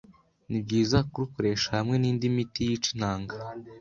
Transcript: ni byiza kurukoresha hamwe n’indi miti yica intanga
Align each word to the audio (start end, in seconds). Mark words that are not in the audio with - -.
ni 0.49 0.59
byiza 0.65 0.97
kurukoresha 1.09 1.69
hamwe 1.77 1.95
n’indi 2.01 2.25
miti 2.35 2.61
yica 2.69 2.89
intanga 2.95 3.35